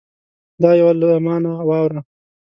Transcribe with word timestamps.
دا 0.61 0.71
یوه 0.79 0.93
له 0.99 1.07
ما 1.25 1.35
نه 1.43 1.51
واوره 1.69 1.99